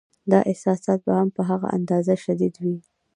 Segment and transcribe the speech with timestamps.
[0.31, 2.77] دا احساسات به هم په هغه اندازه شدید وي.